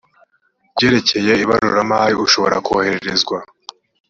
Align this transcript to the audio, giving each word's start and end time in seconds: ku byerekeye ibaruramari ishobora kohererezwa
ku 0.67 0.73
byerekeye 0.75 1.31
ibaruramari 1.43 2.13
ishobora 2.25 2.55
kohererezwa 2.65 3.37